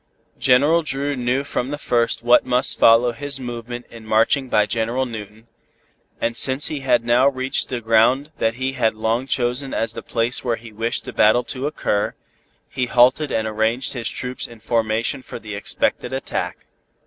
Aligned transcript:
General 0.39 0.81
Dru 0.81 1.15
knew 1.15 1.43
from 1.43 1.69
the 1.69 1.77
first 1.77 2.23
what 2.23 2.43
must 2.43 2.79
follow 2.79 3.11
his 3.11 3.39
movement 3.39 3.85
in 3.91 4.03
marching 4.03 4.49
by 4.49 4.65
General 4.65 5.05
Newton, 5.05 5.45
and 6.19 6.35
since 6.35 6.69
he 6.69 6.79
had 6.79 7.05
now 7.05 7.27
reached 7.29 7.69
the 7.69 7.81
ground 7.81 8.31
that 8.39 8.55
he 8.55 8.71
had 8.71 8.95
long 8.95 9.27
chosen 9.27 9.75
as 9.75 9.93
the 9.93 10.01
place 10.01 10.43
where 10.43 10.55
he 10.55 10.71
wished 10.73 11.05
the 11.05 11.13
battle 11.13 11.43
to 11.43 11.67
occur, 11.67 12.15
he 12.67 12.87
halted 12.87 13.31
and 13.31 13.47
arranged 13.47 13.93
his 13.93 14.09
troops 14.09 14.47
in 14.47 14.59
formation 14.59 15.21
for 15.21 15.37
the 15.37 15.53
expected 15.53 16.11
attack. 16.13 16.65